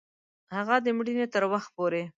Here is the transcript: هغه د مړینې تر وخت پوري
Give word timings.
هغه 0.55 0.75
د 0.81 0.87
مړینې 0.97 1.25
تر 1.33 1.43
وخت 1.51 1.69
پوري 1.75 2.03